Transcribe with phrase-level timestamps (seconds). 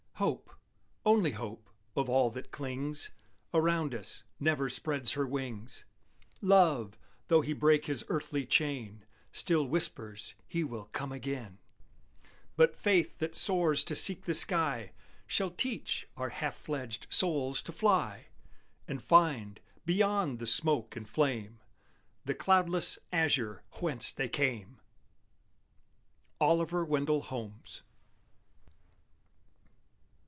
[0.21, 0.51] Hope,
[1.03, 3.09] only Hope, of all that clings
[3.55, 5.83] Around us, never spreads her wings;
[6.41, 6.95] Love,
[7.27, 11.57] though he break his earthly chain, Still whispers he will come again;
[12.55, 14.91] But Faith that soars to seek the sky
[15.25, 18.27] Shall teach our half fledged souls to fly,
[18.87, 21.57] And find, beyond the smoke and flame,
[22.25, 24.79] The cloudless azure whence they came!
[26.39, 27.81] OLIVER WENDELL HOLMES.